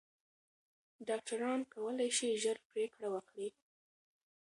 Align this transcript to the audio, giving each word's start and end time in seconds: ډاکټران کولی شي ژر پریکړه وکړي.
ډاکټران 1.07 1.59
کولی 1.73 2.09
شي 2.17 2.29
ژر 2.43 2.57
پریکړه 2.71 3.07
وکړي. 3.11 3.49